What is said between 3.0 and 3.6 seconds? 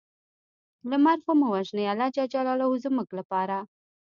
لپاره